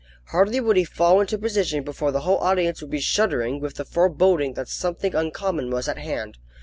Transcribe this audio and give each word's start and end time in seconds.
Hardly 0.29 0.59
would 0.59 0.77
he 0.77 0.83
fall 0.83 1.21
into 1.21 1.37
position 1.37 1.83
before 1.83 2.11
the 2.11 2.21
whole 2.21 2.39
audience 2.39 2.81
would 2.81 2.89
be 2.89 2.99
shuddering 2.99 3.59
with 3.59 3.75
the 3.75 3.85
foreboding 3.85 4.55
that 4.55 4.67
something 4.67 5.13
uncommon 5.13 5.69
was 5.69 5.87
at 5.87 5.99
hand. 5.99 6.39